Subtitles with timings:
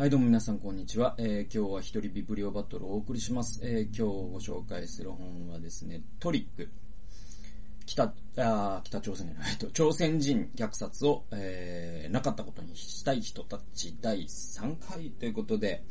[0.00, 1.14] はい、どうも皆さん、こんにちは。
[1.18, 3.60] えー今日は一人ビブリオバトルをお送りします。
[3.62, 6.70] えー今日ご紹介する本はですね、トリック。
[7.84, 15.84] 北、あ北朝鮮じゃない、 と、朝鮮人虐殺を、えーなかったことにしたい人たち第3回ということで、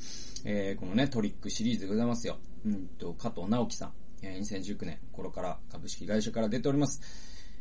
[0.44, 2.40] えーこのね、トリックシリーズでございますよ。
[2.66, 3.94] うんと、加藤直樹さん。
[4.24, 7.00] えー2019年頃から株式会社から出ております。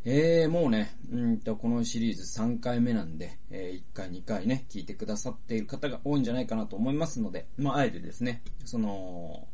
[0.05, 9.49] えー、もうね、うんと、このシリーズ3回目なんで、えー、1回2回ね、聞いてくださっている方が多いんじゃないかなと思いますので、まあ、あえてですね、その、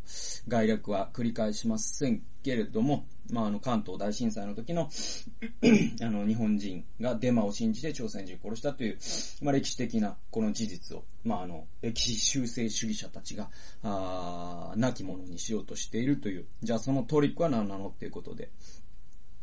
[0.47, 4.91] 概略は繰り返しませんけれども、まあ、あの、関東大震災の時の、
[6.03, 8.99] あの、日本人がデマを信じて朝鮮人を殺したという、
[9.41, 13.49] まあ、歴史的なこの事実を、まあ、あの、歴史修正主義者たちが、
[13.83, 18.51] あー、亡き者にしようとしているという、じゃあそのトリックは何なのっていうことで、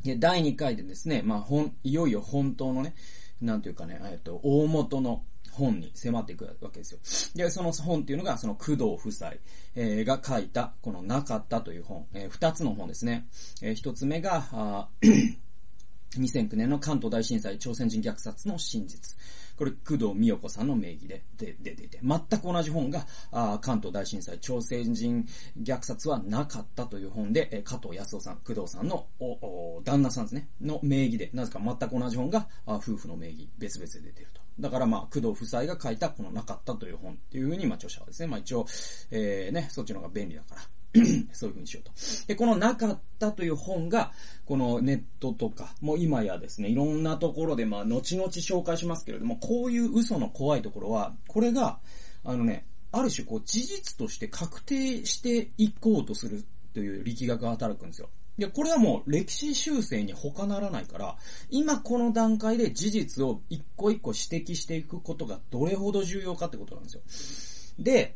[0.03, 2.95] で、第2回でですね、まあ、本、いよいよ本当のね、
[3.41, 6.99] なんていうかね、えっと、大元の本に迫っていくわけですよ。
[7.35, 9.33] で、その本っていうのが、その工藤夫妻、
[9.75, 13.27] えーが書いた、このなかったという本、えー二つの本ですね。
[13.61, 15.37] えー一つ目が、あー
[16.19, 19.15] 2009年の関東大震災朝鮮人虐殺の真実。
[19.61, 25.23] これ、工藤美代子さんの名義で出ていて、全く同じ本が、あ関東大震災朝鮮人
[25.61, 34.41] 虐殺はなかったという本で、え加藤康夫さん、工藤さんのおお旦那さんですね、の名義で、なぜか全く同じ本が、あ夫婦の名義、別々で出てると。
[34.59, 38.65] だからまあ、工藤夫妻が書いたこのなかったという本っていうふうに、まあ著者はですね、まあ一応、
[39.11, 40.61] えー、ね、そっちの方が便利だから。
[41.31, 41.91] そういう風にしようと。
[42.27, 44.11] で、このなかったという本が、
[44.45, 51.79] このネットとか、もう今やですね、いろんなところで、まあ、後々紹介しますけれども、こういう嘘の怖いところは、これが、
[52.23, 58.09] あのね、ある種こう、事実として確定していこうとするという力学が働くんですよ。
[58.37, 61.15] で、これはもう歴史修正に他ならないから、
[61.49, 67.83] 今この段階で事実を一個一個指摘していくことがどれほど重要かってことなんですよ。
[67.83, 68.15] で、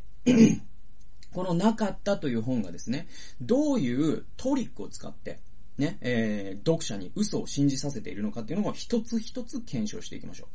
[1.32, 3.08] このなかったという本がですね、
[3.40, 5.40] どういうトリックを使って、
[5.78, 10.48] ね、えー、読者に嘘を信じさせているのかっていうのを一つ一つ検証していきましょ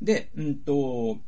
[0.00, 0.04] う。
[0.04, 1.18] で、うんと、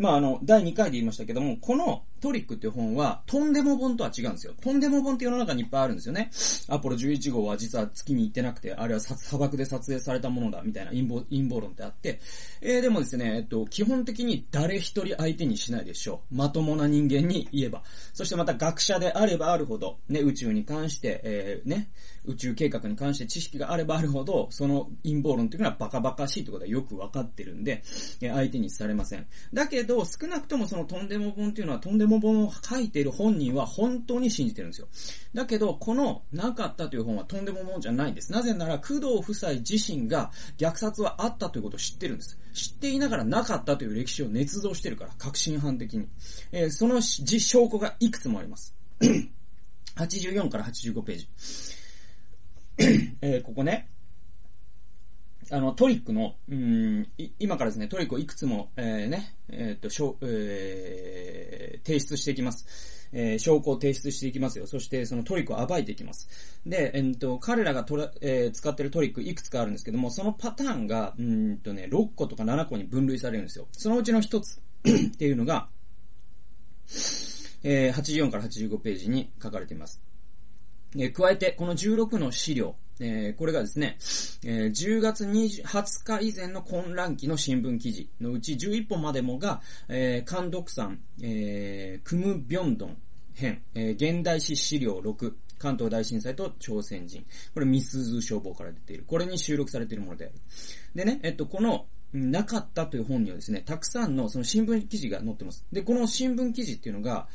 [0.00, 4.54] まあ、あの、第2回で言いましたけども、このトリックっていう本は、とんでも本とは違うんですよ。
[4.58, 6.30] とんでも本って世の中にいっぱいあるんですよね。
[6.68, 12.18] アポロ11号は実は月に行ってなくて、あれは砂漠で撮影されたものだ、みたいな陰謀、陰謀論ってあって、
[12.62, 16.34] えー、でもですね、えっと、基本的に誰一人相手にしないでしょう。
[16.34, 17.82] まともな人間に言えば。
[18.14, 21.90] そしてまた学者であればあるほど、ね、宇宙に関して、えー、ね、
[22.24, 27.82] 宇宙計画に関して知識があればあるほど、その陰謀論っていうのはバカバカしいってことはよくわかってるんで、
[28.20, 29.26] え相手にされません。
[29.52, 34.88] だけど、ど少なくともそのとんでも本っていうのは、とんでも本を書いている本人は本当に信じてるんですよ。
[35.34, 38.32] だけど、このなかったという本はとんでも本じゃないんです。
[38.32, 42.38] なぜなら、工藤夫妻自身が虐殺はあったということを知ってるんです。
[42.54, 46.06] 知っていながらなかったという歴史を捏造してるから、革新犯的に。
[46.52, 48.74] えーその実証拠がいくつもあります。
[49.96, 51.28] 84から85ページ。
[53.20, 53.90] えーここね、
[55.52, 57.08] あの、トリックの、うん、
[57.40, 63.08] 今からですね、トリックをいくつも、えー、ね、えーっと、しょえー提出していきます。
[63.12, 64.66] えー証拠を提出していきますよ。
[64.68, 66.28] そして、そのトリックを暴いていきます。
[66.64, 73.66] で、えーっと、彼らがトラ、えー使ってるトリックいくつかあるんですけども、そのパターンが、うんとね、6個とか7個に分類されるんですよ。
[73.72, 75.68] そのうちの1つ っていうのが、
[77.64, 80.00] えー84から85ページに書かれています。
[80.96, 83.96] えー加えて、この16の資料、えーこれがですね、
[84.44, 92.96] えー10月20日以前の混乱期の新聞記事のうち11本までもが、えー、監督さん、えークム・ビョンドン
[93.34, 97.24] 編、えー現代史資料6、関東大震災と朝鮮人。
[97.54, 99.04] これ、ミスズ消防から出ている。
[99.06, 100.34] これに収録されているものである。
[100.94, 105.64] でね、えっと、この、なかったという本にはですね、たくさんのその新聞記事が載ってます。
[105.70, 107.28] で、この新聞記事っていうのが、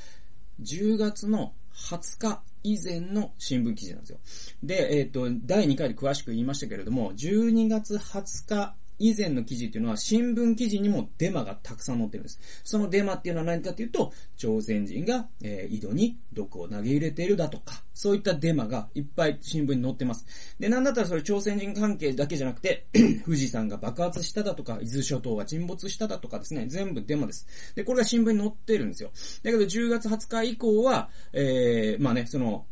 [0.62, 4.20] 10月の20日以前の新聞記事なんですよ。
[4.64, 12.40] で、えっ、と、第2回で詳しく言いましたけれども、12月20日以前の記事っていうのは新聞記事にもデマがたくさん載ってるんです。
[12.64, 20.26] そのデマっていうのは何かというと、朝鮮人が、えー井戸に毒を投げ入れているだとか、そういったデマがいっぱい新聞に載ってます。
[20.60, 22.88] で、なんだったらそれ朝鮮人関係だけじゃなくて、
[23.26, 27.48] 富士山が爆発しただとか、伊豆諸島が沈没しただとかですね、全部デマです。
[27.76, 29.12] で、これが新聞に載ってるんですよ。
[29.44, 32.66] だけど10月20日以降は、えー、まあね、その、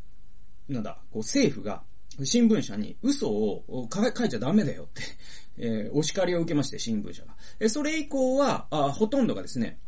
[0.70, 1.84] なんだ、こう政府が、
[2.24, 5.02] 新聞社に嘘を書いちゃダメだよって、
[5.58, 7.36] えーお叱りを受けまして、新聞社が。
[7.60, 9.80] えそれ以降は、あほとんどがですね、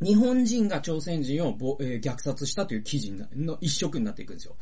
[0.00, 4.56] 日本人が朝鮮人を、えー虐殺したという記事の一色になっていくんですよ。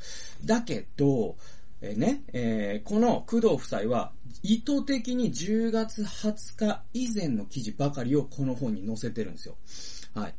[0.44, 1.37] だけど、
[1.81, 4.12] えー、ね、えー、この工藤夫妻は
[4.43, 9.56] 意図的に10月20日以前の記事ばかりをこの本に載せてるんですよ。
[10.14, 10.35] はい。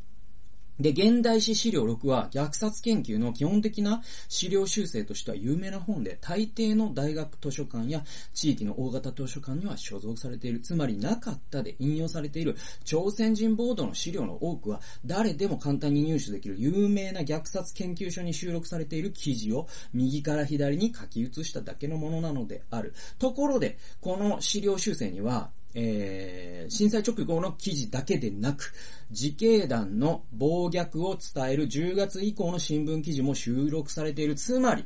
[0.79, 10.59] で、現代史資料6は虐殺研究の基本的な資料修正としては有名な本で、大抵の大学図書館や地域の大型図書館には所蔵されている。
[10.59, 22.93] つまりなかったで引用されている朝鮮人ボードの資料の多くは誰でも簡単に入手できる有名な虐殺研究所に収録されている記事を右から左に書き写しただけのものなのである。
[23.17, 28.73] ところで、この資料修正には、えー、震災直後の記事だけでなく、
[29.11, 34.35] 自警団の暴虐を伝える10月以降の新聞記事も収録されている。
[34.35, 34.85] つまり、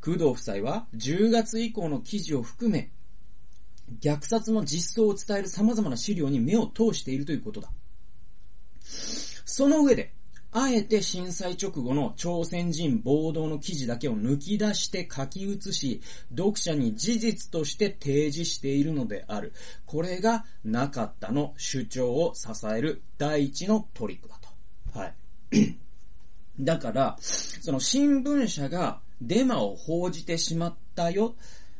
[0.00, 2.90] 工藤夫妻は10月以降の記事を含め、
[4.00, 7.70] 虐殺の実相を伝える様々な資料に目を通しているということだ。
[9.44, 10.12] その上で、
[10.54, 19.54] あえて震災直後の朝鮮人暴動の記事だけを抜き出して書き写し、読者に事実として提示しているのである。
[19.86, 24.38] これがなかったの主張を支える第一のトリックだ
[24.92, 24.98] と。
[24.98, 25.14] はい。
[26.60, 31.34] だから、その新聞社がデマを報じてしまったよ。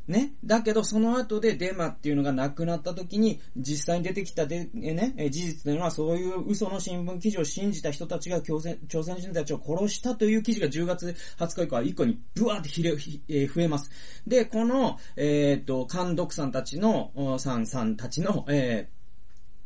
[0.09, 0.35] ね。
[0.45, 13.91] だけど、その後でデマっていうのがなくなった時に、実際に出てきたで、えね、事実というのは、そういう嘘の新聞記事を信じた人たちが朝鮮朝鮮人たちを殺したという記事が10月20日以降は一個にブワーってひれ、えー、増えます。
[14.27, 18.89] で、この、えっ、と、監督さんたちの、さんさんたちの、え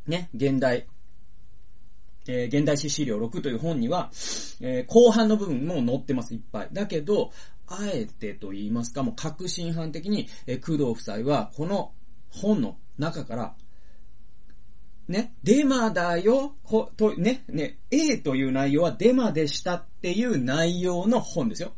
[0.06, 0.86] ー、ね、現代、
[2.28, 4.10] えー、現代史資料6という本には、
[4.60, 6.68] えー、後半の部分も載ってます、いっぱい。
[6.72, 7.32] だけど、
[7.68, 11.92] あえてと言いますか、もう確信犯的に、え工藤夫妻は、この
[12.30, 13.54] 本の中から、
[15.08, 21.74] ね、デマだよ、ほ、と、ね、ね、A という内容はデマでしたっていう内容の本ですよ。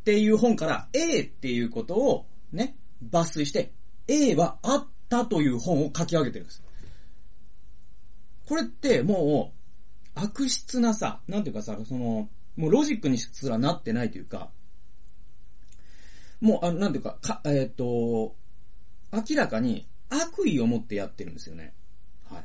[0.00, 2.76] っていう本から A っていうことをね、
[3.10, 3.72] 抜粋して、
[4.06, 6.62] A はあったという本を書き上げてるんです。
[8.46, 9.62] これってもう、
[10.14, 14.50] 悪質なさ、なんていうかさ、その、もうロジックにすらなってないというか、
[16.42, 18.34] もう、あの、なんていうか、か、えっ、ー、と、
[19.12, 21.72] 明らかに悪意を持ってやってるんですよね。
[22.28, 22.44] はい。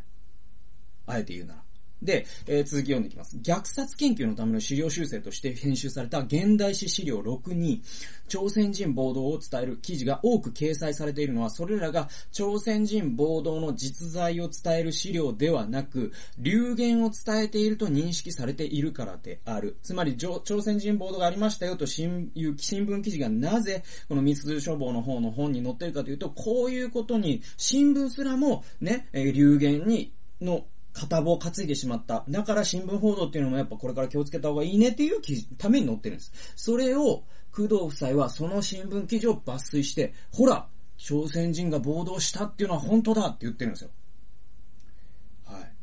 [1.07, 1.63] あえて言うなら。
[2.01, 3.37] で、えー、続き読んでいきます。
[3.37, 7.81] 虐殺研究のための資料修正として編集された現代史資料6に、
[8.27, 19.77] 朝鮮人暴動を伝える記事が多く掲載されているのは、それらが朝鮮人暴動の実在を伝える資料ではなく、流言を伝えていると認識されているからである。
[19.81, 30.11] つまり、朝鮮人暴動がありましたよと新いう新聞記事がなぜ、この密通書房の方の本に載っているかというと、こういうことに、新聞すらも、ね、流言に、
[30.41, 30.65] の
[30.97, 32.25] 片棒担いでしまった。
[32.27, 36.31] だから新聞報道っていうのもやっぱこれから気をつけた方がいいねっていう記事、ために載ってるんです。
[36.55, 40.67] それを、工藤夫妻はその新聞記事を抜粋して、ほら、
[40.97, 43.91] 朝鮮人が暴動したっていうのは本当だって言ってるんですよ。
[45.45, 45.61] はい。
[45.61, 45.73] だか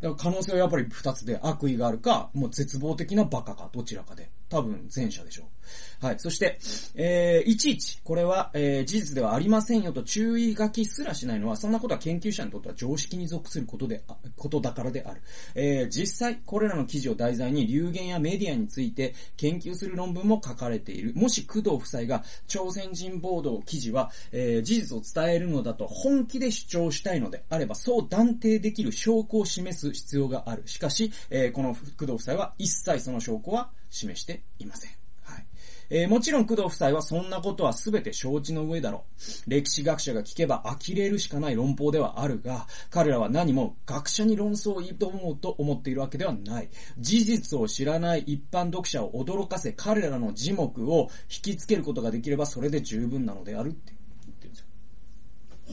[0.00, 4.30] ら可能性はやっぱり二つで悪意があるか、もう絶望的なバカか、どちらかで。
[4.52, 6.04] 多分前者でしょう。
[6.04, 6.18] はい。
[6.18, 6.58] そして、
[6.94, 14.04] えー、いちいち、これは、えー、事実ではありませんよと注意書きすらしないのは、そんなことは研究者にとっては常識に属することで、
[14.36, 15.22] ことだからである。
[15.54, 21.14] えー、実際、これらの記事を題材に流言やメディアについて研究する論文も書かれている。
[21.14, 30.64] もし工藤夫妻が朝鮮人暴動記事は、えー、事実を伝えるのだと本気で主張したいのであれば、そう断定できる証拠を示す必要がある。
[30.66, 34.90] しかし、えー、この工藤夫妻は一切その証拠は示していません。
[35.22, 35.46] はい。
[35.90, 39.04] えー、もちろん工藤夫妻はそんなことは全て承知の上だろ
[39.46, 39.50] う。
[39.50, 46.70] 歴史学者が聞けば呆れるしかない論法ではあるが、彼らは何も学者に論争を挑もうと思っているわけではない。
[46.98, 53.92] 事実を知らない一般読者を驚かせ、彼らの字目を引きつけることができればそれで十分なのであるって
[54.24, 54.66] 言ってるんですよ。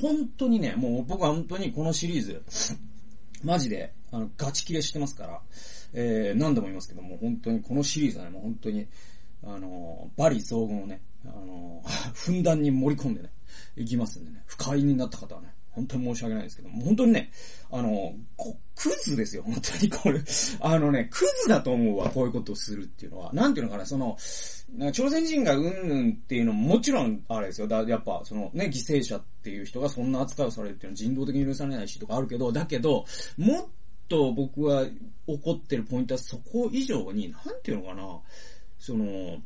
[0.01, 2.43] 本当にね、もう僕は本当にこのシリーズ、
[3.43, 5.41] マジで、あの、ガチ切れしてますから、
[5.93, 8.87] えー、何度も言いますけども、本当にこのシリーズはね、もう本当に、
[9.43, 13.31] あの、バリ増言をね、あの、 ふんだんに盛り込んでね、
[13.75, 17.31] いきますんでね、不快になった方はね、本当に申し訳ないですけども、本当にね、
[17.71, 18.13] あの、
[18.75, 20.21] クズですよ、本当にこれ。
[20.59, 23.31] あのね、クズだと思うわ、こういうことをするっていうのは。
[23.33, 24.17] なんていうのかな、その、
[24.91, 27.67] 朝鮮人がうんうんっていうのももちろん、あれですよ。
[27.67, 33.05] だやっぱ、そのね、犠牲者っていう人がそんな扱いをされるっていうのは人道的に許されないしとかあるけど、だけど、
[33.37, 33.67] もっ
[34.09, 34.85] と僕は
[35.27, 38.19] 怒ってるポイントはそこ以上に、なんていうのかな、
[38.77, 39.37] その、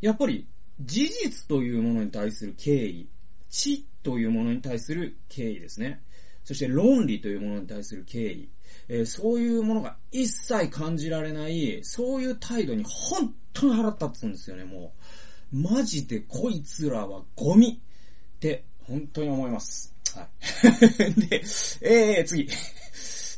[0.00, 0.46] やっぱり
[0.80, 3.08] 事実というものに対する敬意、
[3.48, 6.02] 知というものに対する敬意ですね。
[6.44, 8.48] そして論理というものに対する敬意。
[8.88, 14.92] えー、そういうものが一切感じられない、そういう態度に本当に腹立つんですよね、も
[15.52, 15.56] う。
[15.56, 17.80] マジでこいつらはゴミ
[18.36, 19.94] って本当に思います。
[20.14, 21.14] はい。
[21.28, 21.42] で、
[21.82, 22.48] えー、次。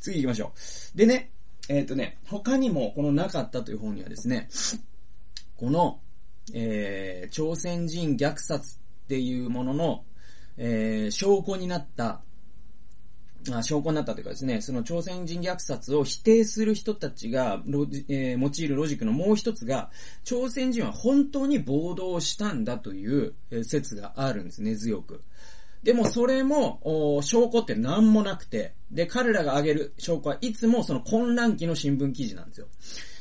[0.05, 0.53] 次行きましょ
[0.95, 0.99] う。
[0.99, 1.31] でね、
[1.69, 4.49] えっ、とね、他にもこのなかったという本にはですね、
[5.57, 6.01] この、
[6.53, 10.05] えー、朝鮮人虐殺っていうものの、
[10.59, 12.21] えー、証拠になった、
[13.51, 19.91] あ証拠になったというかですね、その朝鮮人虐殺を否定する人たちが、ロジえー用いるロジックのもう一つが、
[20.25, 25.23] 朝鮮人は本当に暴動したんだという説があるんです、根強く。
[25.85, 32.69] でもそれも、証拠って何もなくて、で、彼らが挙げる証拠はいつもその混乱期の新聞記事なんですよ。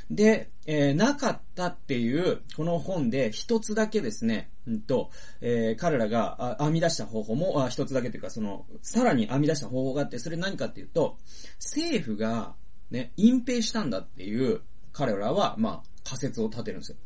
[0.10, 11.18] で、えーなかったっていう、この本で一つだけですね、うんと、えー彼らが編み出した方法も、あ一つだけというか、その、さらに編み出した方法があって、それ何かっていうと、
[11.60, 12.56] 政府が、
[12.92, 14.62] ね、隠蔽したんだっていう、
[14.94, 16.98] 彼らは、まあ、仮説を立てるんですよ。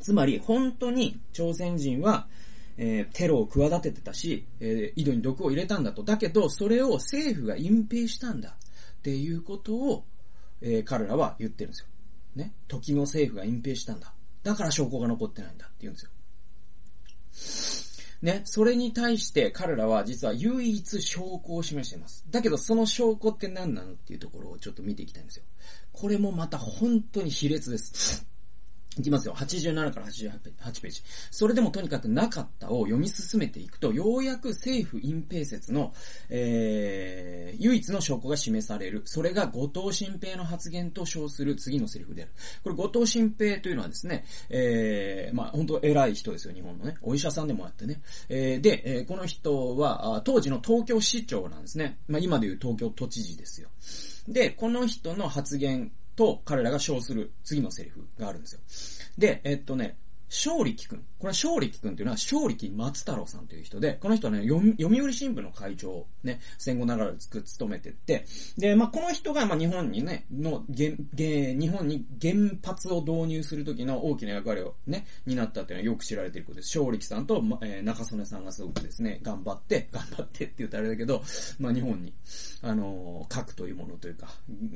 [0.00, 2.26] つまり、本当に朝鮮人は、
[2.76, 6.02] えーテロを企ててたし、えー井戸に毒を入れたんだと。
[6.02, 10.04] だけど、それを政府が隠蔽したんだっていうことを、
[10.60, 11.86] えー彼らは言ってるんですよ。
[12.36, 12.52] ね？
[12.68, 14.14] 時の政府が隠蔽したんだ。
[14.42, 16.10] だから証拠が残ってないんだって言うんですよ。
[18.22, 18.42] ね？
[18.44, 22.24] それに対して彼らは実は唯一証拠を示しています。
[22.30, 25.44] だけどその証拠って何なのっていうところをちょっと見ていきたいんですよ。
[25.92, 28.26] これもまた本当に卑劣です。
[29.00, 29.34] いきますよ。
[29.34, 31.02] 87から88ページ。
[31.30, 35.92] それでもとにかくなかったを読み進めていくと、ようやく政府隠蔽説の、
[36.28, 39.02] えー、唯一の証拠が示される。
[39.04, 42.32] それが後藤新平の発言と称する次のセリフである。
[42.62, 46.94] これ後藤新平というのはですね、えー、まあ本当偉い人ですよ、日本のね。
[47.02, 48.00] お医者さんでもあってね。
[48.28, 51.98] えー、で、えーこの人は、当時の東京市長なんですね。
[52.06, 53.68] まあ今でいう東京都知事ですよ。
[54.28, 55.90] で、この人の発言
[56.20, 58.60] と彼らが称する次のセリフがあるんですよ。
[59.16, 59.96] で、えっとね、
[60.30, 60.98] 勝力くん。
[61.18, 68.24] これは勝力くんっていうのは勝力松太郎さんという人で、この人はね、読売新聞の会長をね、戦後長らく務めてって、
[68.56, 72.34] で、まあ、この人が、まあ、日本にね、の、原、原、日本に原
[72.64, 76.78] 発を導入する時の大きな役割をね、担ったっていうのはよく知られていることです。
[76.78, 81.24] 勝力さんと、まえー中曽根さんがすごくですね、頑張って、 頑張ってって言ったらあれだけど、
[81.58, 82.12] まあ、日本に、
[82.62, 84.28] あのー核というものというか、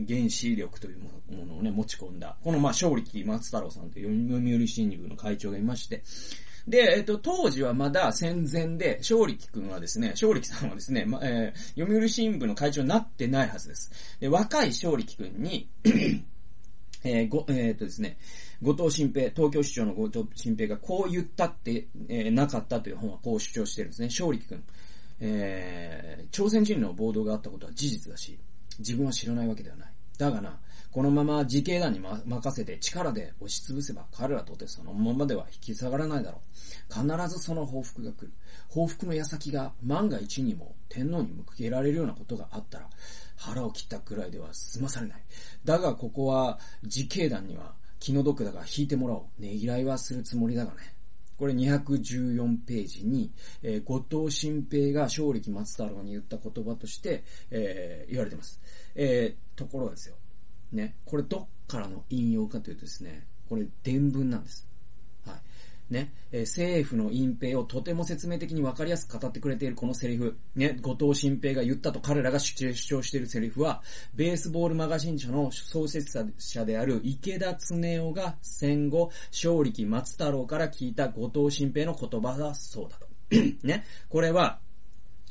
[0.08, 2.36] 原子力というものをね、持ち込んだ。
[2.42, 6.02] この、まあ、勝力松太郎さんという読売新聞の会長がいまして、
[6.66, 13.90] で、えっと、当時はまだ戦前で、勝力くんはですね、勝力さんはですね、ま、えー読売新聞の会長になってないはずです。
[14.18, 15.68] で、若い勝力くんに、
[17.04, 18.16] えーご、えーっとですね、
[18.62, 24.08] 後藤新平、東京市長の後藤新平がこう言ったって、えーなかったという本はこう主張してるんですね。
[24.08, 24.64] 勝力くん。
[25.20, 28.38] えー朝鮮人の暴動があったことは事実だし、
[28.78, 29.92] 自分は知らないわけではない。
[30.16, 30.58] だがな、
[30.94, 36.94] このまま自警団に、ま、任せて力で押しつぶせば彼らとてそのままでは引き下がらないだろう。
[36.94, 38.32] 必ずその報復が来る。
[38.68, 42.88] 報復の矢先が万が一にも天皇に向けられるようなことがあったら、
[43.34, 45.18] 腹を切ったくらいでは済まされない。
[45.64, 49.42] だがここは自警団には気の毒だが引いてもらおう。
[49.42, 50.94] ねぎらいはするつもりだがね。
[51.36, 53.32] これ214ページに、
[53.64, 58.60] えー後藤新平が勝力松太郎に言った言葉として、えー言われてます。
[58.94, 60.14] えーところですよ。
[60.74, 60.96] ね。
[61.04, 64.66] これどっからの引用かというとですね、これ伝文なんです。
[65.26, 65.92] はい。
[65.92, 73.82] ね、えー政府の隠蔽をとても説明的に分かりやすく語ってくれているこのセリフ、ね、後藤新平が言ったと彼らが主張しているセリフは、
[74.14, 83.06] ベースボールマガジン社の創設者である池田恒夫が戦後、勝力松太郎から聞いた後藤新平の言葉だそうだと。
[83.66, 84.60] ね、これは、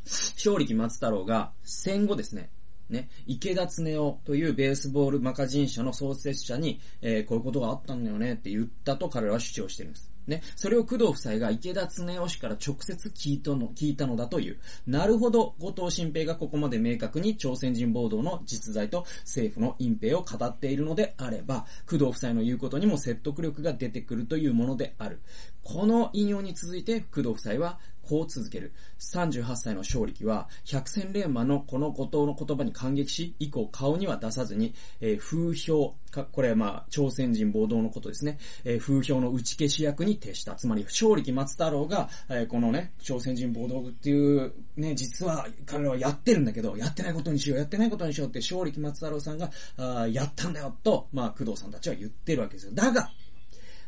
[0.05, 2.49] 勝力松太郎が戦後ですね、
[2.93, 10.13] ね、池田恒夫というベースボールマガジン社の創設者に、えーこういうことがあったんだよねって言ったと彼らは主張してるんです。
[10.27, 10.41] ね。
[10.55, 14.57] それを工藤夫妻が池田恒夫氏から直接聞いたの、聞いたのだという。
[14.87, 25.21] なるほど、後藤新平がここまで明確に朝鮮人暴動の実在と政府の隠蔽を語っているのであれば、工藤夫妻の言うことにも説得力が出てくるというものである。
[25.63, 28.73] この引用に続いて、工藤夫妻はこう続ける。
[28.99, 38.37] 38歳の勝力は、百戦錬磨のこの後藤の言葉に感激し、以降顔には出さずに、えー風評、かこれはまあ、朝鮮人暴動のことですね。
[38.65, 40.55] えー風評の打ち消し役に徹した。
[40.55, 52.71] つまり、勝力松太郎が、えーこのね、朝鮮人暴動っていう、ね、実は彼らはやってるんだけど、やってないことにしよう、やってないことにしようって、勝力松太郎さんが、あやったんだよ、と、まあ、工藤さんたちは言ってるわけですよ。
[52.73, 53.09] だが、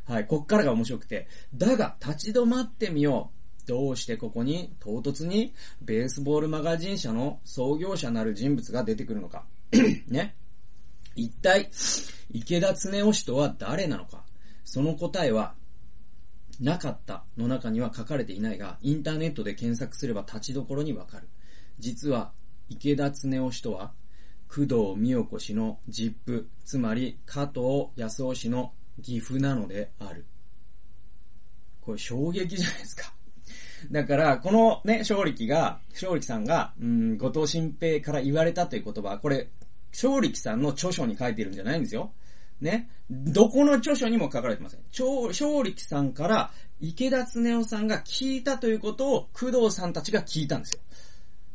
[0.07, 1.27] はい、こっからが面白くて。
[1.55, 3.44] だが、立ち止まってみよう。
[3.65, 9.45] どうしてここに唐突にベースボールマガジン社の創業者なる人物が出てくるのか。
[10.07, 10.35] ね。
[11.15, 11.69] 一体、
[12.31, 14.23] 池田恒夫氏とは誰なのか。
[14.63, 15.55] その答えは、
[16.59, 21.27] なかったの中には書かれていないが、インターネットで検索すれば立ちどころにわかる。
[21.79, 22.31] 実は、
[22.69, 23.93] 池田恒夫氏とは、
[24.47, 30.25] 工藤美代子氏の実父、つまり加藤康夫氏の岐阜なのである。
[31.81, 33.14] これ衝撃じゃないですか。
[33.91, 39.49] だから、このね、勝力が、勝力さんが、うん、後藤新平から言われたという言葉は、これ、
[39.93, 42.11] 勝力さんの著書に書いてるんじゃないんですよ。
[42.61, 42.89] ね。
[43.09, 44.81] どこの著書にも書かれてません。
[44.89, 50.79] 勝力さんから池田恒夫さんが聞いたということを工藤さんたちが聞いたんですよ。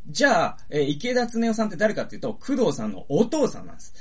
[0.09, 3.95] じゃあ、えー、池田恒夫さんって誰かっていうと、工藤さんのお父さんなんです。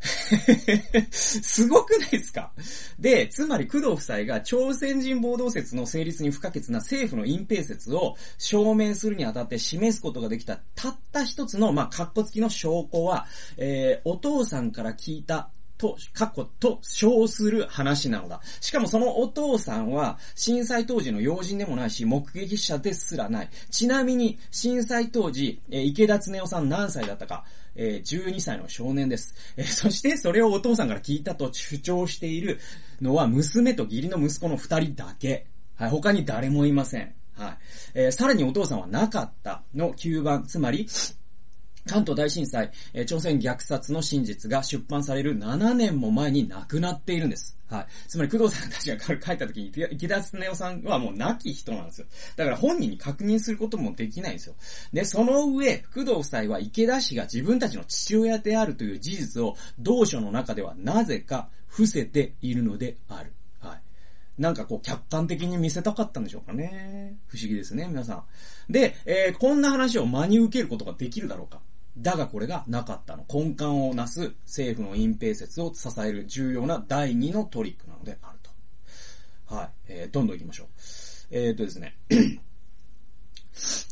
[1.10, 2.52] すごくないですか？
[2.98, 13.26] で、つまり工藤夫妻が朝鮮人暴動説の成立に不可欠な政府の隠蔽説を証明するにあたって示すことができたたった一つの、まあ、格好付きの証拠は、
[13.56, 18.40] えー、お父さんから聞いたと、過去と称する話なのだ。
[18.60, 23.50] しかもそのお父さんは、震災当時の要人でもないし、目撃者ですらない。
[23.70, 27.44] ちなみに、震災当時、え池田恒夫さん何歳だったか、
[27.76, 29.34] え、12歳の少年です。
[29.56, 32.58] え、そしてそれをお父さんから聞いたと主張している
[33.00, 35.46] のは、娘と義理の息子の二人だけ。
[35.76, 37.14] はい、他に誰もいません。
[37.34, 37.56] はい。
[37.94, 40.86] えー、さらにお父さんはなかったの9番、つまり、
[41.86, 47.56] 関東大震災、えー、朝鮮虐殺の真実が出版される7年も前に亡くなっているんです。
[47.68, 47.86] はい。
[48.06, 52.06] つまり、工藤さんたちが書いた時に、池田恒夫さんはもう亡き人なんですよ。
[52.36, 54.54] だから本人に確認することもできないんですよ。
[54.92, 63.32] で、その上、工藤夫妻は池田氏が自分たちの父親であるという事実を、同書の中ではなぜか伏せているのである。
[63.58, 63.80] はい。
[64.40, 67.16] なんかこう、客観的に見せたかったんでしょうかね。
[67.26, 68.14] 不思議ですね、皆さ
[68.68, 68.72] ん。
[68.72, 71.60] で、えー、こんな話を真に受けることができるだろうか。
[71.98, 73.24] だがこれがなかったの。
[73.32, 79.54] 根幹をなす政府の隠蔽説を支える重要な第二のトリックなのであると。
[79.54, 79.68] はい。
[79.88, 80.66] えー、どんどん行きましょう。
[81.30, 81.96] えー、っとですね。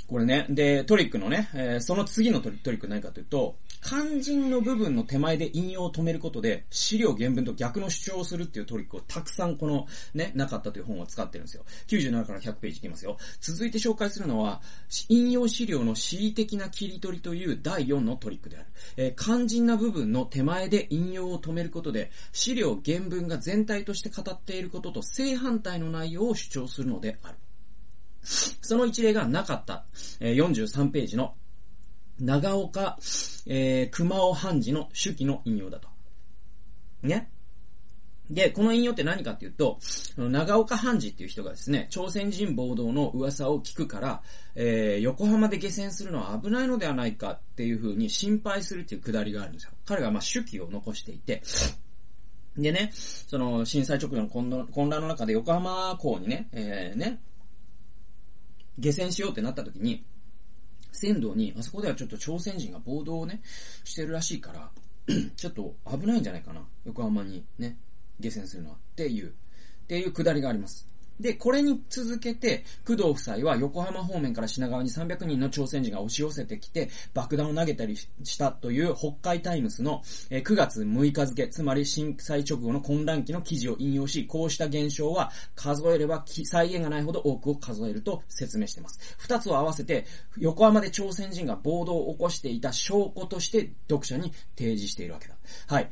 [0.07, 11.65] これね、で、トリックのね、えー、その次のトリック何かというと、肝心の部分の手前で引用を止めることで、資料原文と逆の主張をするっていうトリックをたくさんこの、ね、なかったという本を使ってるんですよ。
[11.89, 13.19] 97から100ページいきますよ。
[13.41, 14.63] 続いて紹介するのは、
[15.11, 18.67] 引用資料の恣意的な切り取りという第4のトリックである。
[18.97, 27.37] えー、肝心な部分の手前で引用を止めることで、資料原文が全体として語っていることと正反対の内容を主張するのである。
[28.63, 29.85] その一例がなかった、
[30.21, 31.35] えー、43ページの
[32.21, 32.99] 長岡、
[33.47, 35.89] えー、熊尾判事の手記の引用だと。
[37.03, 37.31] ね。
[38.31, 39.79] で、この引用って何かっていうと、
[40.17, 44.23] 長岡判事っていう人がですね、朝鮮人暴動の噂を聞くから、
[44.55, 49.73] えー、横浜で下船するのは危ないのではないかっていう風に心配するっていうくだりがあるんですよ。
[49.85, 51.43] 彼がまあ手記を残していて、
[52.57, 54.49] でね、その震災直後の混
[54.89, 57.21] 乱の中で横浜港にね、えー、ね、
[58.79, 60.07] 下船しようってなった時に、
[60.95, 63.43] 仙道に、あそこではちょっと朝鮮人が暴動をね、
[63.85, 64.71] してるらしいから、
[65.37, 66.67] ちょっと危ないんじゃないかな。
[66.85, 67.77] 横浜にね、
[68.21, 68.77] 下船するのは。
[68.77, 69.33] っていう、っ
[69.87, 70.94] ていうくだりがあります。
[71.21, 88.99] で、これに続けて、工藤夫妻は横浜方面から品川に300人の朝鮮人が押し寄せてきて、爆弾を投げたりしたという北海タイムスの9月6日付、つまり震災直後の混乱期の記事を引用し、こうした現象は数えれば再現がないほど多くを数えると説明しています。
[89.19, 90.07] 二つを合わせて、
[90.39, 95.37] 横浜で朝鮮人が暴動を起こしていた証拠として読者に提示しているわけだ。
[95.69, 95.91] はい。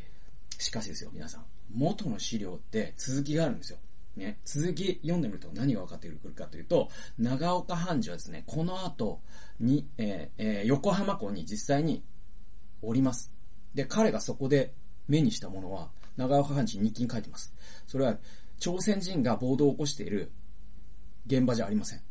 [0.59, 1.45] しかしですよ、皆さん。
[1.75, 3.79] 元の資料って続きがあるんですよ。
[4.17, 9.21] ね、続き読んでみると何が分かってくるかというと、長岡藩事はですね、この後
[9.59, 12.05] に、えーえー、横浜港に実際に
[12.83, 13.33] おります。
[13.75, 14.75] で、彼がそこで
[15.09, 17.55] 目にしたものは、長岡藩事に日記に書いてます。
[17.87, 18.19] それは、
[18.59, 20.31] 朝鮮人が暴動を起こしている
[21.27, 22.03] 現場じゃありません。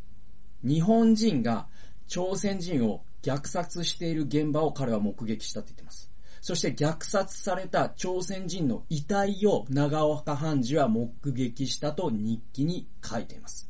[0.63, 1.67] 日本人が
[2.07, 6.10] 朝鮮人を虐殺している現場を彼は目撃したって言ってます。
[6.41, 13.69] そして虐殺された朝鮮人の遺体を長岡判事は目撃したと日記に書いています。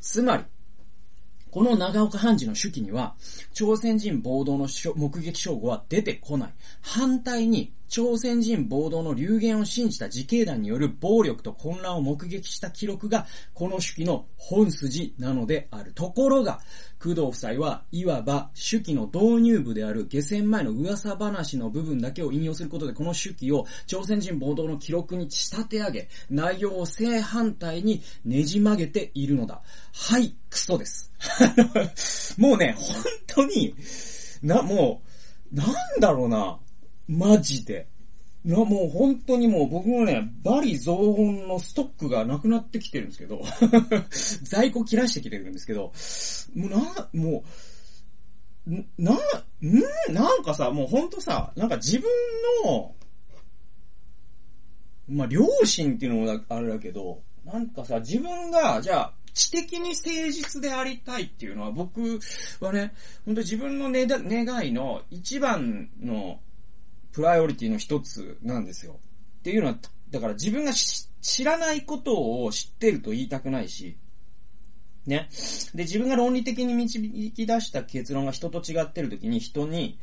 [0.00, 0.44] つまり、
[1.50, 3.14] この長岡判事の手記には、
[3.52, 6.54] 朝鮮人暴動の目撃証拠は出てこない。
[6.80, 15.92] 反対に、朝鮮人暴動の流言を信じた自警団による暴力と混乱を目撃した記録が、この手記の本筋なのである。
[15.94, 16.60] ところが、
[17.00, 29.62] 工藤夫妻はいわば手記の導入部である下船前の噂話の部分だけを引用することで、この手記を朝鮮人暴動の記録に仕立て上げ、内容を正反対にねじ曲げているのだ。
[29.94, 31.12] はい、クソです。
[32.38, 33.74] もうね、本当に、
[34.42, 35.02] な、も
[35.52, 36.58] う、なんだろうな。
[37.08, 37.88] マジで。
[38.44, 43.42] な、もう本当にもう僕もね、バリ増本のストックがなくなってきてるんですけど、
[44.44, 45.92] 在庫切らしてきてるんですけど、
[46.54, 47.44] もうな、も
[48.66, 49.18] う、な、ん？
[50.12, 52.08] なんかさ、もうほんとさ、なんか自分
[52.64, 52.94] の、
[55.08, 62.20] まあ、良心っていうのもあれだけど、なんかさ、自分が、じゃあ、知的に誠実でありたいっていうのは、僕
[62.60, 62.92] はね、
[63.24, 66.40] 本当自分の、ね、願いの一番の
[67.18, 69.00] プライオリティの一つなんですよ。
[69.40, 69.78] っていうのは、
[70.10, 73.96] だから自分が知らないことを知ってると言いたくないし、
[75.04, 75.28] ね。
[75.74, 79.98] で、自分が論理的に導き出した結論が人と違ってる時に人に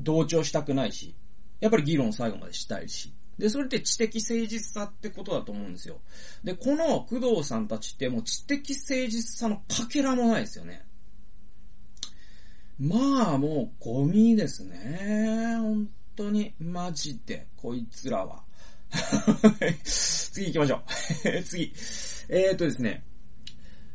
[0.00, 1.14] 同調したくないし、
[1.60, 3.12] やっぱり議論を最後までしたいし。
[3.38, 6.00] で、それって知的誠実さってことだと思うんですよ。
[6.42, 10.84] で、この工藤さんたちってもう知的誠実さのかけらもないですよね。
[12.80, 15.56] まあ、もうゴミですね。
[15.60, 15.88] 本
[16.26, 18.42] 当に、マジで、こいつらは。
[19.84, 21.42] 次行きましょう。
[21.44, 21.72] 次。
[22.28, 23.04] えー、っとですね。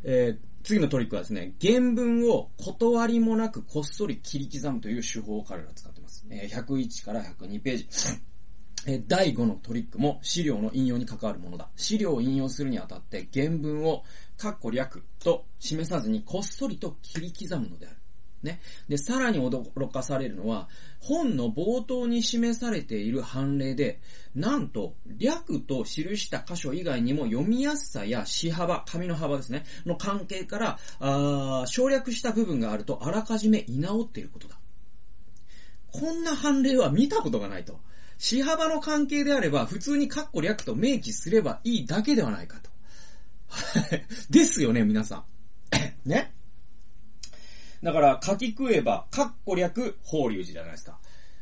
[0.03, 6.25] えー、次のトリックはですね、原文を断りもなくこっそり切り刻むという手法を彼ら使ってます。
[6.29, 7.87] えー、101から102ページ。
[8.85, 11.69] え第5のトリックも資料の引用に関わるものだ。
[11.75, 14.03] 資料を引用するにあたって原文を
[14.37, 17.96] カッコ略と示さずにこっそりと切り刻むのである。
[18.43, 18.59] ね。
[18.87, 20.69] で、さらに驚かされるのは、
[20.99, 23.99] 本の冒頭に示されている判例で、
[24.35, 34.57] なんと、略と記した箇所以外にも読みやすさや紙幅、紙の幅ですね、の関係から、あ省略した部分があるとあらかじめ居直っていることだ。
[35.91, 37.79] こんな判例は見たことがないと。
[38.17, 42.69] 死幅の関係であれば、普通にカッコ略と明記すればいいだけではないかと。
[44.29, 45.23] ですよね、皆さん。
[46.09, 46.33] ね
[47.83, 50.97] だから、書き食えば、カッコ略、法隆寺じゃないですか。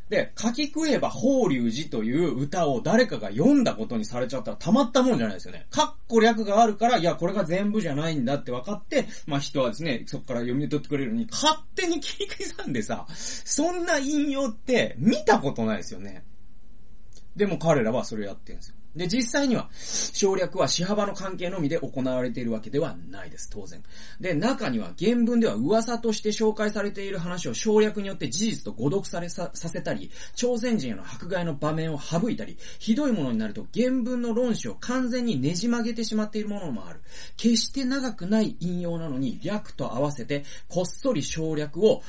[0.10, 5.65] で、書き食えば法隆寺という歌を誰かが読んだことにされちゃったらたまったもんじゃないですよね。
[5.71, 16.24] カッコ略があるから、いや、これが全部じゃないんだって分かって、まあ人はですね、そこから読み取ってくれるのに、勝手に切り刻んでさ、そんな引用って見たことないですよね。
[17.36, 18.76] でも彼らはそれやってるんですよ。
[18.95, 19.69] で、実際には、
[20.13, 23.84] 省略は死幅の関係のみで行われているわけではないです、当然。
[24.21, 37.01] で、中には原文では噂として紹介されている話を省略によって事実と誤読されさせたり、朝鮮人への迫害の場面を省いたり、ひどいものになると原文の論旨を完全にねじ曲げてしまっているものもある。
[37.36, 42.01] 決して長くない引用なのに、略と合わせて、こっそり省略を、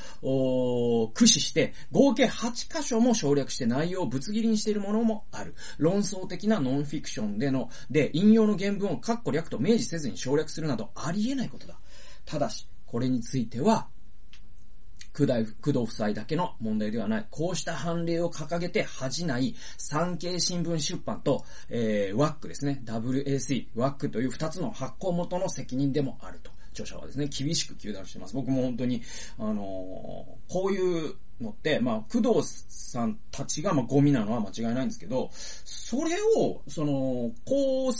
[1.13, 5.53] 駆使して、合計8箇所も省略して内容をぶつ切りにしているものもある。
[5.77, 11.77] 論争的なノンフィクションでの、で、引用の原文をカッコ略と明示せずに省略するなどありえないことだ。
[12.25, 13.87] ただし、これについては、
[15.17, 17.25] 工藤夫妻だけの問題ではない。
[17.31, 22.81] こうした判例を掲げて恥じない産経新聞出版と、えー、WAC ですね。
[22.85, 26.51] WAC、WAC という二つの発行元の責任でもあると。
[26.83, 28.35] 著者はですね、厳しく求断してます。
[28.35, 29.01] 僕も本当に、
[29.39, 37.93] あのー、こういうのって、まあ、工藤さんたちが、まあ、ゴミなのは間違いないんですけど、それを、その、こう、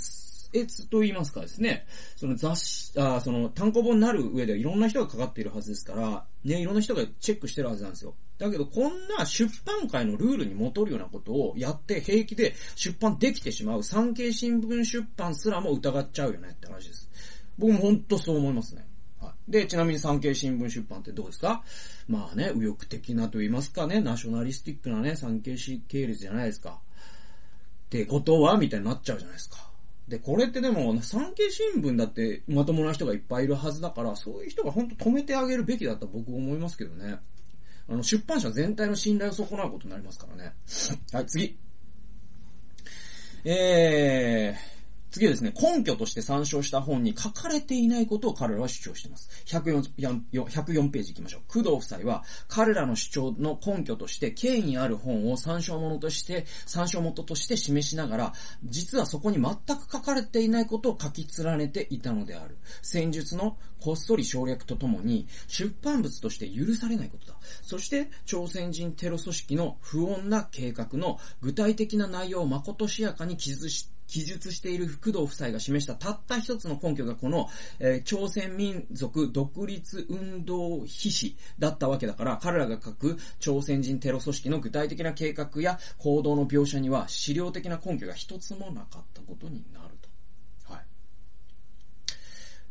[0.53, 1.85] 閲と言いますかですね、
[2.15, 8.15] その雑誌、あその単行本になる上ではいろんな人がかかっているはずですから、ね、いろんな人がチェックしてるはずなんですよ。
[8.37, 17.06] だけど、こんな出版界のルールに戻るようなことをやって平気で出版できてしまう産経新聞出版すらも疑っちゃうよねって話です。
[17.57, 18.85] 僕も本当そう思いますね。
[19.19, 19.51] はい。
[19.51, 21.63] で、ちなみに産経新聞出版ってどうですか？
[22.07, 25.55] まあね、右翼的なと言いますかね、ナショナリスティックなね、産経
[25.87, 26.79] 系列じゃないですか。
[27.87, 29.57] ってことはみたいになっちゃうじゃないですか。
[30.07, 37.17] で、これってでも、産経新聞だってまともな人がいっぱいいるはずだから、そういう人が本当止めてあげるべきだと僕思いますけどね。
[37.89, 40.53] あの、出版社全体の信頼を損なうことになりますからね。
[41.11, 41.57] はい、次。
[43.43, 44.76] えー、
[45.09, 49.29] 次はですね、根拠として参照した本に書かれていないことを彼らは主張しています。
[49.45, 51.41] 104, 104ページ行きましょう。
[51.47, 58.33] 工藤夫妻は彼らの主張の根拠として権威ある本を参照元として、参照元として示しながら、
[58.65, 62.57] 実はそこに全く書かれていないことを書き連ねていたのである。
[62.81, 67.37] 戦術のこっそり省略とともに、出版物として許されないことだ。
[67.61, 90.73] そして、朝鮮人テロ組織の不穏な計画の具体的な内容をまことしやかに記述して、記述している福藤夫妻が示したたった一つの根拠がこの、えー、朝鮮民族独立運動秘史だったわけだから、彼らが書く朝鮮人テロ組織の具体的な計画や行動の描写には資料的な根拠が一つもなかったことになると。
[90.73, 90.85] はい。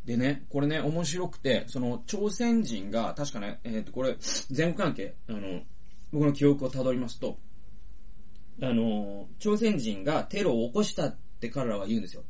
[0.06, 4.16] でね、これね、面白くて、その朝鮮人が、確かね、えっ、ー、と、これ、
[4.50, 5.62] 全部関係、あの、
[6.12, 7.38] 僕の記憶をたどりますと、
[8.62, 12.24] あの、朝鮮人がテロを起こしたって彼らは言うんですよ。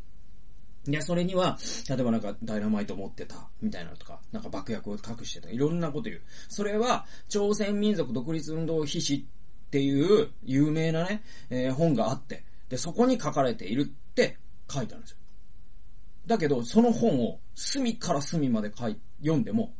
[0.89, 6.23] いや、それには、例えばなんかダイナマイト持ってた、みたいなのとか、なんか爆薬を隠してた、いろんなこと言う。
[6.49, 9.27] それは、朝鮮民族独立運動秘史
[9.67, 14.39] っていう有名なね、えー、本があって、で、そこに書かれているって
[14.71, 15.17] 書いてあるんですよ。
[16.27, 19.75] だけど、その本を隅から隅まで書い読んでも、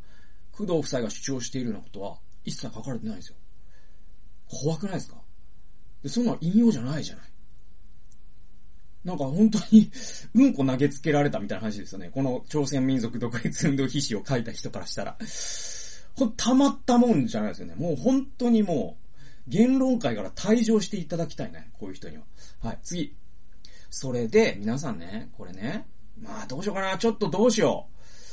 [0.51, 3.35] 工藤夫妻が主張しているようなことは一切書かれてないんですよ。
[4.49, 5.21] 怖くないですか？
[6.03, 7.25] で、そんなの引用じゃないじゃない。
[9.07, 9.89] なんか本当に
[10.35, 12.09] うんこ投げつけられたみたいな話ですよね。
[12.13, 15.17] この朝鮮民族独立運動秘史を書いた人からしたら。
[16.15, 17.75] ほん、たまったもんじゃないですよね。
[17.75, 19.03] もう本当にもう、
[19.47, 21.69] 言論会から退場していただきたいね。
[21.79, 22.23] こういう人には。
[22.59, 23.15] はい、次。
[23.89, 25.87] それで、皆さんね、これね。
[26.19, 26.97] まあ、どうしようかな。
[26.97, 27.87] ちょっとどうしよ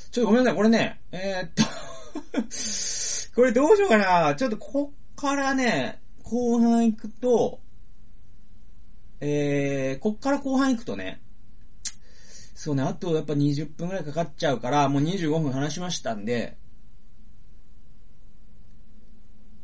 [0.09, 0.11] う。
[0.11, 0.57] ちょっとごめんなさい。
[0.57, 1.63] これね、えー、っと
[3.37, 4.35] これどうしようかな。
[4.35, 7.61] ちょっとこっからね、後半行くと、
[9.21, 11.21] えー、こっから後半行くとね、
[12.55, 16.57] そうね、あとやっぱ20分くらいかかっちゃうから、もう25分話しましたんで、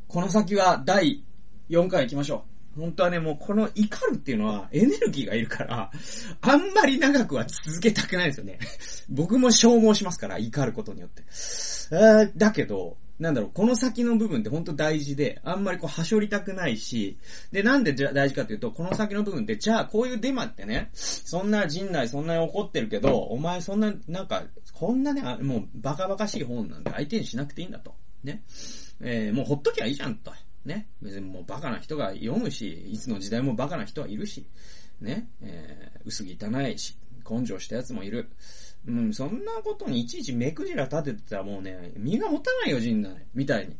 [0.08, 1.22] この先は第
[1.68, 2.44] 4回行きましょ
[2.76, 2.80] う。
[2.80, 5.90] 本当はね、もうこの怒るっていうのはエネルギーがいるから、
[6.40, 8.58] あんまり長くは続けたくないですよね。
[9.08, 11.24] 僕も消耗しますから、怒ることによって。
[12.36, 17.18] だけど、なんだろう、この先の部分って本当大事で、あんまりこう、はしょりたくないし、
[17.52, 27.94] で、なんでじゃ大事かというと、この先の部分って、じゃあ、こういうデマってね、そんな陣内そんなに怒ってるけど、お前そんな、なんか、こんなね、もう、バカバカしい本なんて相手にしなくていいんだと。
[28.24, 28.42] ね。
[29.02, 30.32] えー、もうほっときゃいいじゃんと。
[30.64, 30.88] ね。
[31.02, 34.46] 別にもうバカな人が読むし、いつの時代もバカな人はいるし、
[35.00, 35.28] ね。
[35.42, 36.96] えー、薄汚いし、
[37.28, 38.30] 根性した奴もいる。
[38.86, 43.26] うん、そんなことにいちいち目くじら立ててたらもうね、身が持たないよ、陣内。
[43.34, 43.76] みたいに。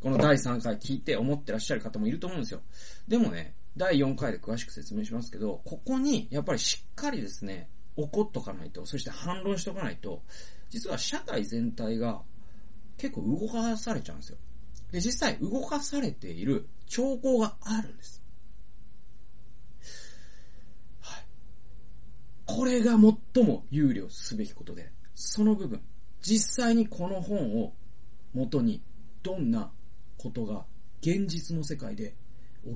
[0.00, 2.60] この第3回聞いて思ってらっしゃる方もいると思うんですよ。
[3.06, 10.22] でもね、第4回で詳しく説明しますけど、ここにやっぱりしっかりですね、怒っとかないと、そして反論しとかないと、
[10.70, 12.22] 実は社会全体が
[12.98, 14.38] 結構動かされちゃうんですよ。
[14.90, 18.21] で、実際動かされている兆候があるんです。
[22.54, 25.80] これが最も憂慮すべきことで、その部分、
[26.20, 27.72] 実際にこの本を
[28.34, 28.82] 元に
[29.22, 29.70] どんな
[30.18, 30.66] ことが
[31.00, 32.14] 現実の世界で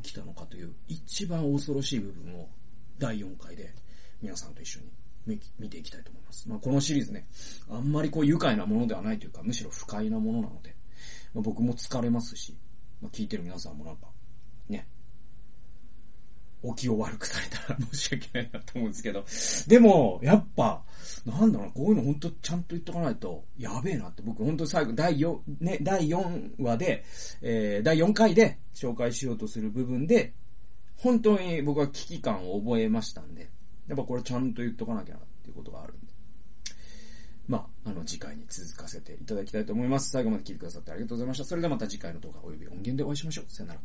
[0.03, 2.49] 起きたのかという一番恐ろしい部分を
[2.99, 3.75] 第4回で
[4.23, 4.81] 皆さんと一緒
[5.27, 6.49] に見ていきたいと思います。
[6.49, 7.27] まあ、このシリーズね、
[7.69, 10.75] あんまりこう愉快なものではないというか、むしろ不快なものなので、
[11.35, 12.57] まあ、僕も疲れますし、
[13.03, 14.07] まあ、聞いてる皆さんもなんか、
[14.71, 14.89] ね、
[16.63, 19.25] お気を悪くされたら申し訳ないなと思うんですけど。
[19.69, 20.83] でも、やっぱ、
[21.25, 27.05] なんだろう、こういうの本当ちゃんと言っとかないと、やべえなって、僕本当最後、第4、ね、第4話で、
[27.43, 30.35] えー、第4回で紹介しようとする部分で、
[30.97, 33.51] 本当に僕は危機感を覚えましたんで、
[33.87, 36.07] やっぱこれちゃんと言っとかなきゃなっていうことがあるんで。
[37.49, 40.11] まあ、あの、次回に続かせていただきたいと思います。
[40.11, 41.45] 最後まで聞いてくださってありがとうございました。
[41.45, 43.45] それではまた次回の動画及び音源でお会いしましょう。
[43.49, 43.81] さよなら。